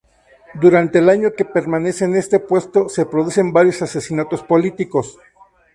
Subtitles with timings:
[0.55, 5.19] Durante el año que permanece en este puesto se producen varios asesinatos políticos.